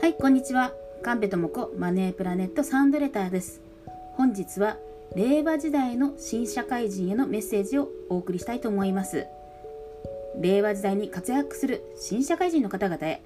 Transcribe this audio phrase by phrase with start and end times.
[0.00, 0.72] はい、こんにちは。
[1.02, 3.60] 神戸智子マネープラネットサンドレターです。
[4.14, 4.78] 本日は
[5.14, 9.26] 令和時代の新社会人へのメッセージをお送りしたいと思います。
[10.40, 13.22] 令和時代に活躍する新社会人の方々へ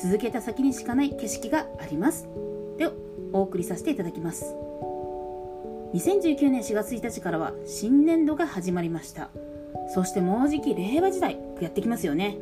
[0.00, 2.28] 続けた先にしかない景色があります。
[2.78, 2.88] で
[3.32, 4.54] お送りさせていただきます。
[5.94, 9.30] 2019年4月1日からは新年度が始まりました。
[9.92, 12.38] そしてもうじき令和時代やってきますよね。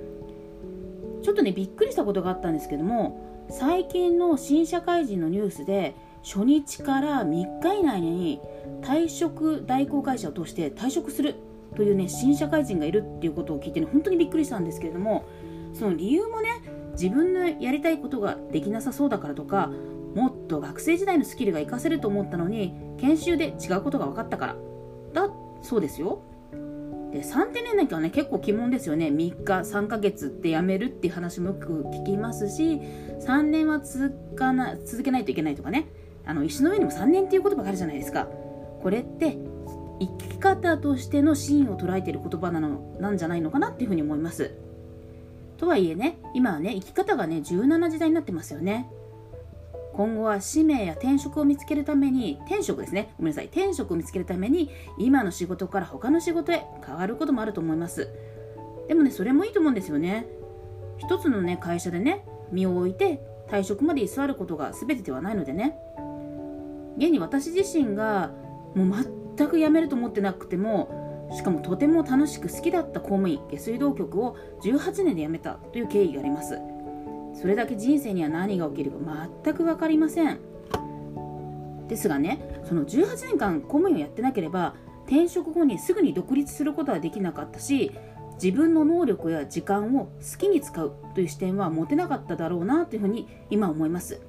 [1.23, 8.41] ちょっとねびっくりしたことがあったんですけども最近の新社会人のニュースで初日から3日以内に
[8.81, 11.35] 退職代行会社を通して退職する
[11.77, 15.27] というね新社会人がいるっていうことを聞いてね本当にびっくりしたんですけれども
[15.75, 16.49] その理由もね
[16.93, 19.71] 自分のやりたいことができなさそうだからとか
[20.15, 24.57] もっと学生時代のスキルが活かせると思ったのに研修で違うことが分かったから。
[25.13, 25.31] だ
[25.63, 26.23] そうですよ。
[27.13, 29.09] で3点年なんかはね結構鬼門ですよね。
[29.09, 32.81] 3日3ヶ月って辞めるっていう話もよく聞きますし
[33.21, 35.89] 3年は続かな続けないといけないとかね。
[36.25, 38.29] あの石の上にも3年っていう言葉があるじゃないですか。
[38.83, 39.37] これって
[40.01, 44.53] 生き方としての真意を捉えている言葉なのなんじゃないのかなっていうふうに思います。
[45.59, 48.91] とはいえね今はね生き方がね柔軟な時代になってますよね。
[49.95, 53.13] 今後は使命や転職を見つけるために転職ですね。
[53.19, 53.47] ごめんなさい。
[53.47, 58.09] 転職を見つけるために今の仕事から他の仕事へ変わることもあると思います。
[58.89, 60.27] でもねそれもいいと思うんですよね。
[60.99, 65.77] 一つのね会社でね身を置いて退職まで居座ることが全てではないのでね。
[66.97, 68.31] 現に私自身が
[68.75, 69.07] もう
[69.37, 76.59] 全く辞めると思ってなくてもしかもとても楽しく好きだった公務員下水道局を18年で辞めたという経緯があります。
[77.35, 80.39] それだけ人生には何が起きるか全く分かりません。
[81.89, 84.75] ですがねその18年間公務員をやってなければ
[85.07, 87.93] 転職後にすぐに独立することはできなかったし
[88.43, 94.21] 自分の能力や時間を好きに使うという視点は持てなかっただろうなというふうに今思います。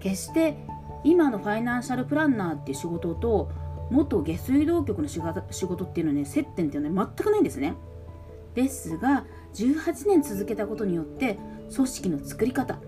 [0.00, 0.56] 決して
[1.04, 3.50] 今のファイナンシャルプランナーっていう仕事と
[3.90, 7.74] 元下水道局の仕事っていうのはね接点っていうのは全くないんですね。
[8.54, 11.38] ですが18年続けたことによって
[11.74, 12.78] 組織の作り方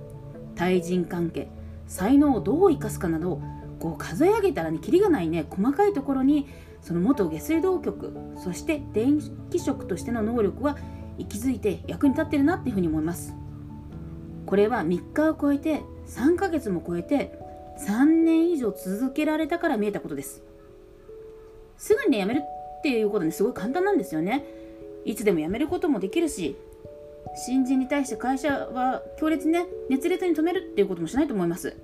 [0.54, 1.48] 対人関係
[1.87, 3.41] 才能をどう生かすかなど
[3.78, 6.48] こう数え上げたらねキリがないね細かいところに
[6.81, 9.20] その元下水道局そして電
[9.50, 10.78] 気職としての能力は
[11.19, 13.34] 息づいて役に立ってるなっていうふうに思います。
[14.44, 17.38] これは3日を超えて3ヶ月も超えて
[17.81, 20.43] 3年以上続けられたから見えたことです。
[21.76, 22.43] すぐにね辞める
[22.78, 24.44] っていうことねすごい簡単なんですよね。
[25.04, 26.56] いつでも辞めることもできるし
[27.37, 31.77] 新人に対して会社は強烈にね熱烈に止めるっていうこともしないと思います。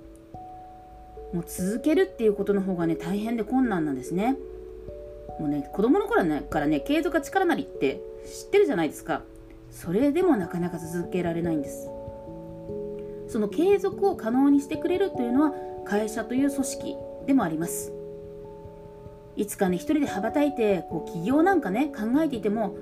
[1.33, 4.35] もう続けるっていうことの方がね大変で困難なんですね。
[5.39, 9.23] もうね子供の頃からね継続が力なりって知ってるじゃないですか。
[9.71, 11.89] それでもなかなか続けられないんです。
[13.27, 15.53] その継続を可能にしてくれるというのは
[15.85, 17.91] 会社という組織でもあります。
[19.35, 22.75] いつかね一人で羽ばたいてこう起業なんかね考えていても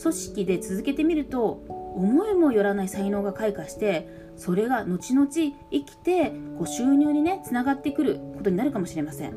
[0.00, 9.32] 組織で続けてみると思いもよらない才能が開花してそれが後々生きてこう収入にねつながってくることになるかもしれません。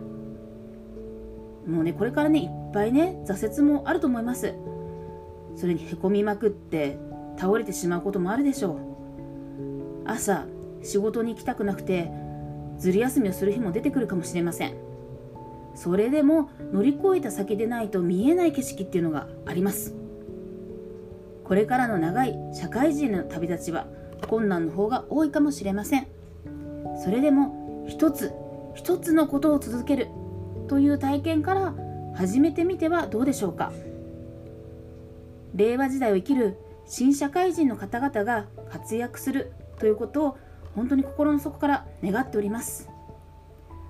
[1.67, 4.53] もうねこれからねいっぱいね挫折もあると思います。
[5.55, 6.97] それにへこみまくって
[7.37, 8.77] 倒れてしまうこともあるでしょう。
[10.05, 10.45] 朝
[10.83, 12.11] 仕事に行きたくなくて
[12.77, 14.75] ずる休みをする日も出てくるかもしれません。
[15.73, 19.93] それでも乗り越えた先でないと見えない景色っていうのがあります。
[21.45, 23.87] これからの長い社会人の旅立ちは
[24.27, 26.07] 困難の方が多いかもしれません。
[27.03, 28.33] それでも一つ
[28.73, 30.07] 一つのことを続ける
[30.67, 31.75] という体験から
[32.15, 33.71] 始めてみてはどうでしょうか。
[35.53, 40.37] 令和時代を生きる新社会人の方々が活躍するということを
[40.75, 42.89] 本当に心の底から願っております。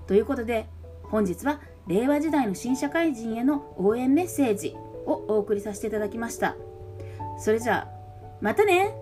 [0.07, 0.67] ということで
[1.03, 6.55] 本日は令和時代の新社会人への応援メッセージをお送りさせていただきました。
[7.37, 7.95] それじゃあ
[8.41, 8.95] またね。